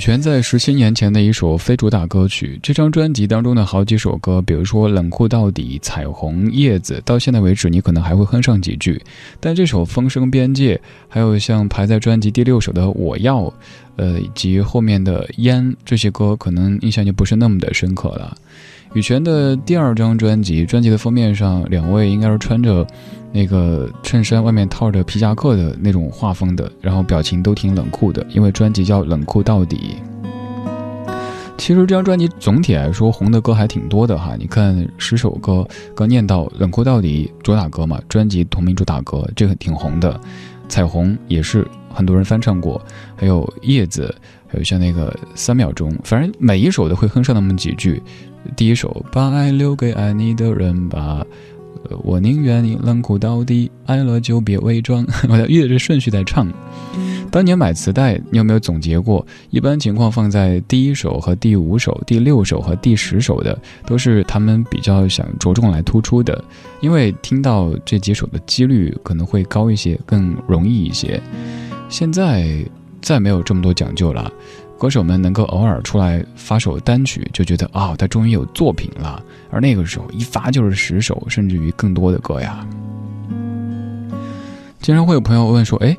[0.00, 8.98] 羽泉在十七年前的一首非主打歌曲，这张专辑当中的好几首歌，比如说《冷酷到底》《彩虹》《叶子》，到现在为止你可能还会哼上几句。
[9.40, 10.74] 但这首《风声边界》，
[11.06, 13.42] 还有像排在专辑第六首的《我要》，
[13.96, 18.34] 呃，以及后面的《烟》这些歌，可能印象就不是那么的深刻了。
[18.94, 22.86] 羽泉的第二张专辑，专辑的封面上，两位应该是穿着。
[23.32, 29.96] 那个衬衫外面套着皮夹克的那种画风的，然后表情都挺冷酷的，因为专辑叫《冷酷到底》。
[31.56, 40.18] 其实这张专辑总体来说红的歌还挺多的哈，你看十首歌，刚念到《冷酷到底》主打歌嘛，专辑同名主打歌，这个挺红的。
[40.68, 42.80] 彩虹也是很多人翻唱过，
[43.14, 44.14] 还有叶子，
[44.48, 48.02] 还有像那个三秒钟，反正每一首都会哼上那么几句。
[48.56, 51.24] 第一首把爱留给爱你的人吧。
[52.02, 55.06] 我宁愿你冷酷到底，爱了就别伪装。
[55.28, 56.46] 我要越着顺序在唱。
[57.30, 59.24] 当年买磁带，你有没有总结过？
[59.50, 63.56] 一般情况放在第一首和第五首、第六首和第十首的，
[63.86, 66.44] 都是他们比较想着重来突出的，
[66.80, 71.22] 因为听到这几首的几率可能会高一些，更容易一些。
[71.88, 72.64] 现在
[73.00, 74.30] 再没有这么多讲究了。
[74.80, 79.22] 歌手们能够偶尔出来发首单曲，就觉得啊，他终于有作品了。
[79.50, 82.66] 而那个时候一发就是十首，甚至于更多的歌呀。
[84.80, 85.94] 经常会有朋友问说：“哎，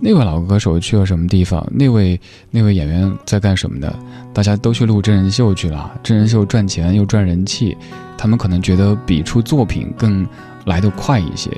[0.00, 1.66] 那位老歌手去了什么地方？
[1.72, 2.20] 那位
[2.50, 3.98] 那位演员在干什么的？
[4.34, 7.74] 大家都去录真人秀去了，真人秀赚钱又赚人气，
[8.18, 10.28] 他们可能觉得比出作品更
[10.66, 11.50] 来得快一些，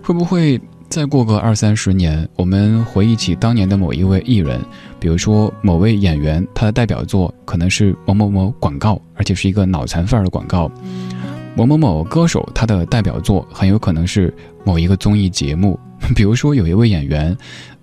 [0.00, 0.60] 会不会？”
[0.92, 4.60] 再过个二三十年，我们回忆起当年的某一位艺人，
[5.00, 10.70] 比如说某位演员，他的代表作可能是某某某广告，而且是一个脑残范儿的广告；
[11.56, 14.32] 某某某歌手，他的代表作很有可能是
[14.66, 15.80] 某一个综艺节目。
[16.14, 17.34] 比如说有一位演员，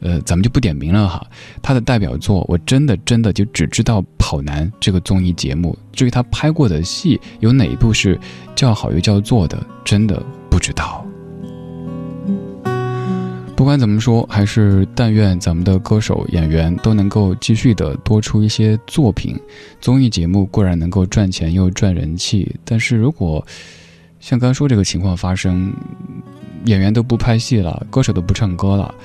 [0.01, 1.25] 呃，咱们就不点名了哈，
[1.63, 8.19] 他的代表作我真的真的就只知道《跑男》这个综艺节目，至于他拍过的戏有哪一部是
[8.55, 11.03] 叫好又叫座的，真的不知道。
[13.59, 19.37] 不管怎么说，还是但愿咱们的歌手、演员都能够继续的多出一些作品。
[19.81, 23.45] 综艺节目固然能够赚钱又赚人气，但是如果
[24.21, 25.73] 像刚说这个情况发生，
[26.63, 28.95] 演员都不拍戏了，歌手都不唱歌了，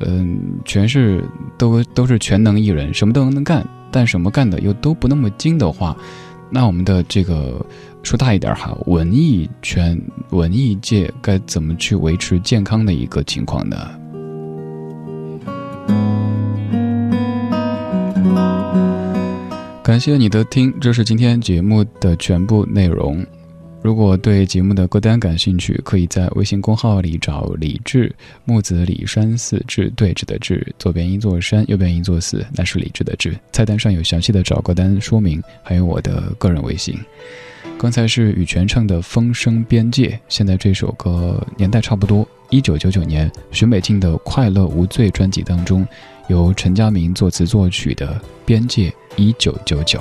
[0.00, 1.24] 嗯，全是
[1.56, 5.96] 都都是全能艺人，什么都能干，但什么干的又都不那么精的话，
[6.50, 7.64] 那我们的这个
[8.02, 13.76] 说大一点哈，文艺圈、文艺界该怎么去维持健康的一个情况呢？
[19.82, 23.24] 感谢你的听，这是今天节目的全部内容。
[23.82, 33.34] 如果对节目的歌单感兴趣，可以在微信公号里找李志，木子李山寺志对峙的志，左边一座山，右边一座寺，那是李志的志。
[33.52, 36.94] 菜单上有详细的找歌单说明，还有我的个人微信。
[37.80, 45.88] 刚才是羽泉唱的《风声边界》，现在这首歌年代差不多，一九九九年许美静的《快乐无罪》专辑当中，
[46.28, 48.06] 由陈佳明作词作曲的
[48.44, 49.98] 《边界一九九九》。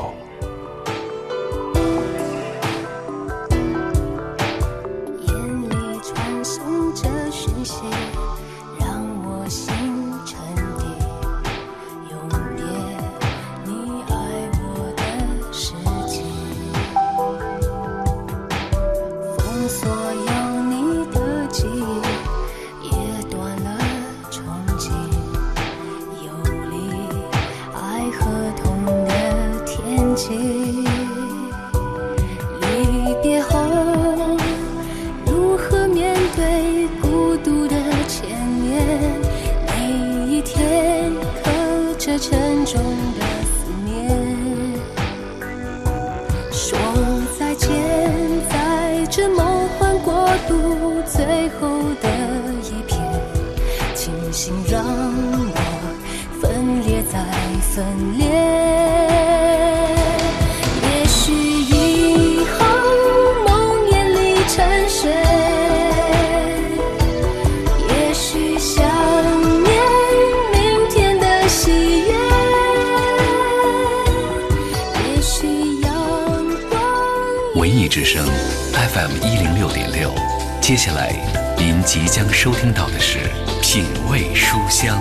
[81.60, 83.18] 您即将收听到的是
[83.62, 84.97] 《品味书香》。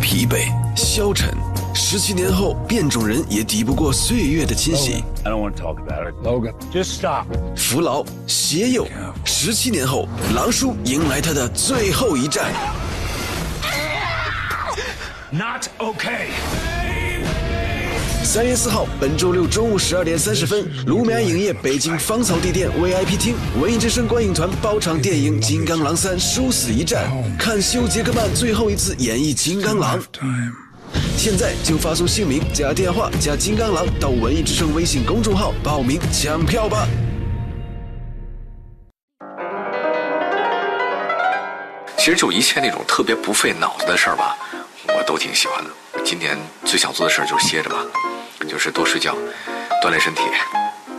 [0.00, 0.46] 疲惫、
[0.76, 1.34] 消沉，
[1.74, 7.24] 十七年后，变种人也抵不过岁月的侵袭 i don't wanna talk about it logan just stop。
[7.56, 8.86] 扶老携幼，
[9.24, 12.52] 十七年后，狼叔迎来他的最后一战。
[15.32, 16.28] Not OK。
[18.32, 30.00] 三月四号，本周六中午十二点三十分，卢米埃影业北京芳草地店 VIP 厅，文艺之声观影团包场电影《金刚狼三：殊死一战》，看休·杰克曼最后一次演绎金刚狼。
[31.14, 36.88] 现在就发送姓名加电话加金刚狼到文艺之声微信公众号报名抢票吧。
[41.98, 44.38] 其实就一切那种特别不费脑子的事儿吧，
[44.88, 45.70] 我都挺喜欢的。
[46.02, 47.76] 今年最想做的事儿就是歇着吧。
[48.48, 49.14] 就是多睡觉，
[49.82, 50.22] 锻炼身体。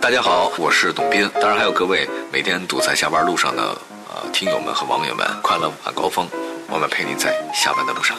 [0.01, 3.61] 大家好，我是董斌，当然还有各位每天堵在下班路上的
[4.09, 6.27] 呃听友们和网友们，快乐晚高峰，
[6.69, 8.17] 我们陪您在下班的路上。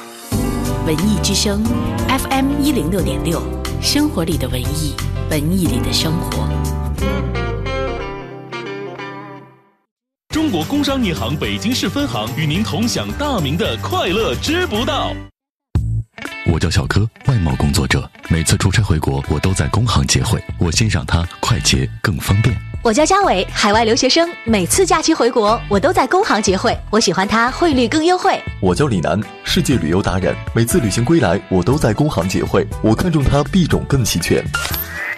[0.86, 1.62] 文艺之声
[2.08, 3.42] ，FM 一零六点六，
[3.82, 4.94] 生活里的文艺，
[5.30, 6.48] 文艺里的生活。
[10.28, 15.12] 中国工商银行北京市分行与您同享大明的快乐知不道。
[16.46, 18.08] 我叫小柯，外贸工作者。
[18.28, 22.54] 每次出差回国，我都在工行结汇，我欣赏它快捷更方便。
[22.82, 28.38] 我叫嘉伟，海外留学生，每次假期回国，我都在工行结汇，我喜欢它汇率更优惠。
[28.60, 34.44] 我叫李楠，世界旅游达人，每次旅行归来，我都在工行结汇，我看中它币种更齐全。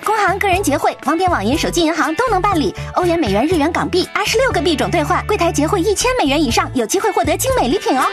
[0.05, 8.05] 工行个人结汇，网点、网银、手机银行都能办理，欧元、美元、日元、港币，二十六个币种兑换，柜台结汇一千美元以上，有机会获得精美礼品哦。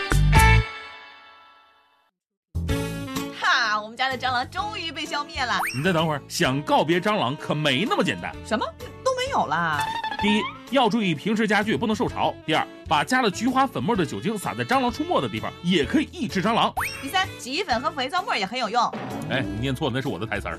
[3.93, 5.53] 们家的蟑螂终于被消灭了。
[5.77, 8.35] 你再等会儿，想告别蟑螂可没那么简单。
[8.43, 8.65] 什么
[9.05, 9.79] 都没有啦。
[10.19, 10.41] 第一，
[10.71, 12.33] 要注意平时家具不能受潮。
[12.43, 16.73] 第二，把加了菊花粉末的酒精撒在蟑螂出没的地方，也可以抑制蟑螂。
[17.03, 18.83] 第三，洗衣粉和肥皂沫也很有用。
[19.29, 20.57] 哎，你念错了，那是我的台词儿。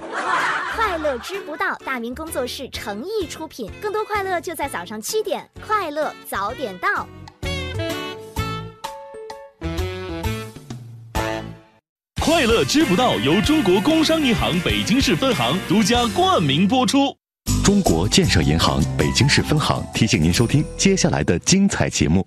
[0.76, 7.04] 快乐知不道，大明工作室诚意出品，更多快乐就在早上七点，快乐早点到。
[12.34, 17.16] 快乐知不道由中国工商银行北京市分行独家冠名播出。
[17.62, 22.26] 中国建设银行北京市分行提醒您收听接下来的精彩节目。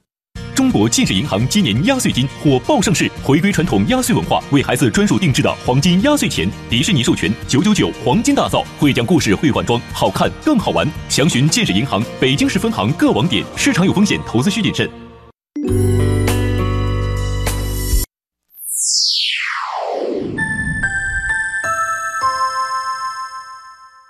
[0.56, 10.90] 中国建设银行今年压岁金火爆上市，回归传统压岁文化，为孩子专属定制的黄金压岁钱，迪士尼授权，九九九黄金大造，会讲故事，会换装，好看更好玩。
[11.10, 13.44] 详询建设银行北京市分行各网点。
[13.58, 14.90] 市场有风险，投资需谨慎。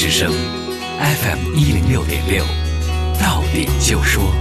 [0.00, 0.32] 之声
[0.98, 2.42] ，FM 一零六点六，
[3.20, 4.32] 到点就说。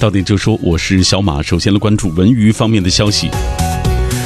[0.00, 1.42] 到点就说，我是小马。
[1.42, 3.28] 首先来关注文娱方面的消息。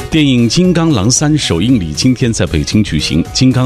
[0.09, 3.65] 电影《金刚狼三》首映礼今天在北京举行，《金刚